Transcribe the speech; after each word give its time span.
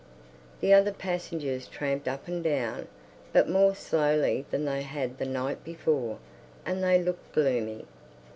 The 0.61 0.73
other 0.73 0.91
passengers 0.91 1.67
tramped 1.67 2.07
up 2.07 2.27
and 2.27 2.43
down, 2.43 2.87
but 3.33 3.47
more 3.47 3.75
slowly 3.75 4.47
than 4.49 4.65
they 4.65 4.81
had 4.81 5.19
the 5.19 5.27
night 5.27 5.63
before, 5.63 6.17
and 6.65 6.83
they 6.83 6.97
looked 6.99 7.33
gloomy. 7.33 7.85